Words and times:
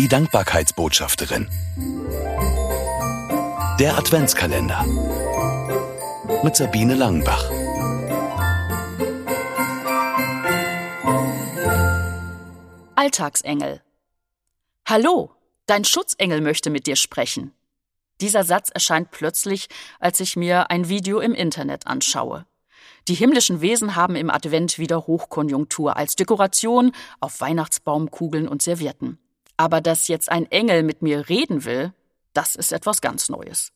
Die 0.00 0.08
Dankbarkeitsbotschafterin. 0.08 1.46
Der 3.78 3.98
Adventskalender. 3.98 4.86
Mit 6.42 6.56
Sabine 6.56 6.94
Langenbach. 6.94 7.50
Alltagsengel. 12.94 13.82
Hallo, 14.88 15.32
dein 15.66 15.84
Schutzengel 15.84 16.40
möchte 16.40 16.70
mit 16.70 16.86
dir 16.86 16.96
sprechen. 16.96 17.52
Dieser 18.22 18.44
Satz 18.44 18.70
erscheint 18.70 19.10
plötzlich, 19.10 19.68
als 19.98 20.18
ich 20.20 20.34
mir 20.34 20.70
ein 20.70 20.88
Video 20.88 21.20
im 21.20 21.34
Internet 21.34 21.86
anschaue. 21.86 22.46
Die 23.06 23.14
himmlischen 23.14 23.60
Wesen 23.60 23.96
haben 23.96 24.16
im 24.16 24.30
Advent 24.30 24.78
wieder 24.78 25.06
Hochkonjunktur 25.06 25.98
als 25.98 26.16
Dekoration 26.16 26.92
auf 27.20 27.42
Weihnachtsbaumkugeln 27.42 28.48
und 28.48 28.62
Servietten. 28.62 29.18
Aber 29.60 29.82
dass 29.82 30.08
jetzt 30.08 30.32
ein 30.32 30.50
Engel 30.50 30.82
mit 30.82 31.02
mir 31.02 31.28
reden 31.28 31.66
will, 31.66 31.92
das 32.32 32.56
ist 32.56 32.72
etwas 32.72 33.02
ganz 33.02 33.28
Neues. 33.28 33.72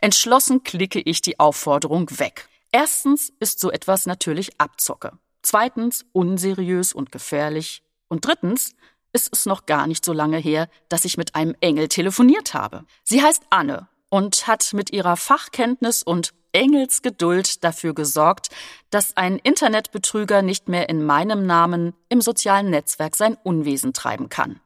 Entschlossen 0.00 0.62
klicke 0.62 0.98
ich 0.98 1.20
die 1.20 1.38
Aufforderung 1.38 2.08
weg. 2.18 2.48
Erstens 2.72 3.30
ist 3.38 3.60
so 3.60 3.70
etwas 3.70 4.06
natürlich 4.06 4.58
Abzocke. 4.58 5.12
Zweitens 5.42 6.06
unseriös 6.12 6.94
und 6.94 7.12
gefährlich. 7.12 7.82
Und 8.08 8.24
drittens 8.24 8.74
ist 9.12 9.28
es 9.30 9.44
noch 9.44 9.66
gar 9.66 9.86
nicht 9.86 10.06
so 10.06 10.14
lange 10.14 10.38
her, 10.38 10.70
dass 10.88 11.04
ich 11.04 11.18
mit 11.18 11.34
einem 11.34 11.54
Engel 11.60 11.88
telefoniert 11.88 12.54
habe. 12.54 12.86
Sie 13.04 13.22
heißt 13.22 13.42
Anne 13.50 13.88
und 14.08 14.46
hat 14.46 14.72
mit 14.72 14.90
ihrer 14.90 15.18
Fachkenntnis 15.18 16.02
und 16.02 16.32
Engelsgeduld 16.52 17.62
dafür 17.62 17.92
gesorgt, 17.92 18.48
dass 18.88 19.18
ein 19.18 19.38
Internetbetrüger 19.38 20.40
nicht 20.40 20.70
mehr 20.70 20.88
in 20.88 21.04
meinem 21.04 21.44
Namen 21.44 21.92
im 22.08 22.22
sozialen 22.22 22.70
Netzwerk 22.70 23.16
sein 23.16 23.36
Unwesen 23.42 23.92
treiben 23.92 24.30
kann. 24.30 24.60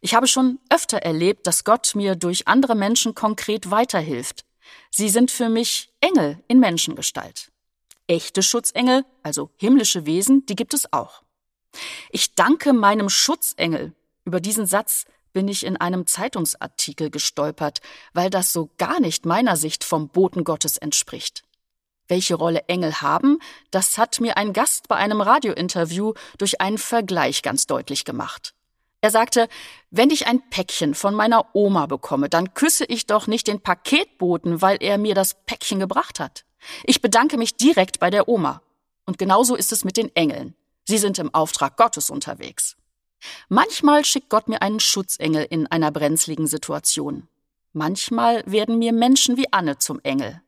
Ich 0.00 0.14
habe 0.14 0.26
schon 0.26 0.58
öfter 0.68 0.98
erlebt, 0.98 1.46
dass 1.46 1.64
Gott 1.64 1.94
mir 1.94 2.14
durch 2.14 2.46
andere 2.46 2.74
Menschen 2.74 3.14
konkret 3.14 3.70
weiterhilft. 3.70 4.44
Sie 4.90 5.08
sind 5.08 5.30
für 5.30 5.48
mich 5.48 5.92
Engel 6.00 6.38
in 6.46 6.60
Menschengestalt. 6.60 7.50
Echte 8.06 8.42
Schutzengel, 8.42 9.04
also 9.22 9.50
himmlische 9.56 10.04
Wesen, 10.04 10.44
die 10.46 10.56
gibt 10.56 10.74
es 10.74 10.92
auch. 10.92 11.22
Ich 12.10 12.34
danke 12.34 12.72
meinem 12.72 13.08
Schutzengel. 13.08 13.94
Über 14.24 14.40
diesen 14.40 14.66
Satz 14.66 15.06
bin 15.32 15.48
ich 15.48 15.64
in 15.64 15.76
einem 15.76 16.06
Zeitungsartikel 16.06 17.10
gestolpert, 17.10 17.80
weil 18.12 18.30
das 18.30 18.52
so 18.52 18.70
gar 18.78 19.00
nicht 19.00 19.26
meiner 19.26 19.56
Sicht 19.56 19.84
vom 19.84 20.08
Boten 20.08 20.44
Gottes 20.44 20.76
entspricht. 20.76 21.42
Welche 22.06 22.34
Rolle 22.34 22.64
Engel 22.68 23.00
haben, 23.00 23.38
das 23.70 23.96
hat 23.96 24.20
mir 24.20 24.36
ein 24.36 24.52
Gast 24.52 24.88
bei 24.88 24.96
einem 24.96 25.20
Radiointerview 25.20 26.12
durch 26.38 26.60
einen 26.60 26.78
Vergleich 26.78 27.42
ganz 27.42 27.66
deutlich 27.66 28.04
gemacht. 28.04 28.54
Er 29.04 29.10
sagte, 29.10 29.48
wenn 29.90 30.08
ich 30.08 30.28
ein 30.28 30.48
Päckchen 30.48 30.94
von 30.94 31.14
meiner 31.14 31.54
Oma 31.54 31.84
bekomme, 31.84 32.30
dann 32.30 32.54
küsse 32.54 32.86
ich 32.86 33.04
doch 33.04 33.26
nicht 33.26 33.48
den 33.48 33.60
Paketboten, 33.60 34.62
weil 34.62 34.78
er 34.80 34.96
mir 34.96 35.14
das 35.14 35.34
Päckchen 35.44 35.78
gebracht 35.78 36.20
hat. 36.20 36.46
Ich 36.84 37.02
bedanke 37.02 37.36
mich 37.36 37.54
direkt 37.54 38.00
bei 38.00 38.08
der 38.08 38.30
Oma. 38.30 38.62
Und 39.04 39.18
genauso 39.18 39.56
ist 39.56 39.72
es 39.72 39.84
mit 39.84 39.98
den 39.98 40.16
Engeln. 40.16 40.54
Sie 40.84 40.96
sind 40.96 41.18
im 41.18 41.34
Auftrag 41.34 41.76
Gottes 41.76 42.08
unterwegs. 42.08 42.78
Manchmal 43.50 44.06
schickt 44.06 44.30
Gott 44.30 44.48
mir 44.48 44.62
einen 44.62 44.80
Schutzengel 44.80 45.46
in 45.50 45.66
einer 45.66 45.90
brenzligen 45.90 46.46
Situation. 46.46 47.28
Manchmal 47.74 48.42
werden 48.46 48.78
mir 48.78 48.94
Menschen 48.94 49.36
wie 49.36 49.52
Anne 49.52 49.76
zum 49.76 50.00
Engel. 50.02 50.40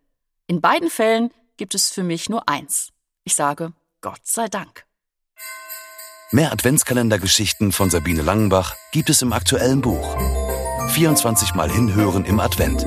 In 0.47 0.63
beiden 0.63 0.89
Fällen 0.89 1.31
gibt 1.59 1.75
es 1.75 1.91
für 1.91 2.05
mich 2.05 2.31
nur 2.31 2.49
eins. 2.49 2.89
Ich 3.23 3.35
sage 3.35 3.75
Gott 4.01 4.23
sei 4.27 4.49
Dank. 4.49 4.87
Mehr 6.33 6.51
Adventskalendergeschichten 6.51 7.71
von 7.71 7.89
Sabine 7.89 8.21
Langenbach 8.21 8.75
gibt 8.91 9.11
es 9.11 9.23
im 9.23 9.33
aktuellen 9.33 9.81
Buch. 9.81 10.17
24 10.89 11.55
Mal 11.55 11.71
hinhören 11.71 12.25
im 12.25 12.41
Advent. 12.41 12.85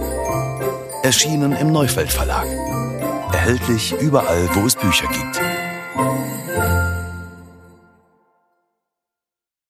Erschienen 1.03 1.53
im 1.53 1.71
Neufeld 1.71 2.11
Verlag. 2.11 2.47
Erhältlich 3.31 3.93
überall, 3.93 4.49
wo 4.55 4.65
es 4.65 4.75
Bücher 4.75 5.08
gibt. 5.08 5.48